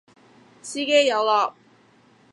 [0.63, 1.55] 司機有落